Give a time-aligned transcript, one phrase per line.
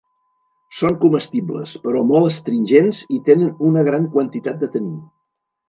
[0.77, 4.93] Són comestibles però molt astringents i tenen una gran quantitat de taní.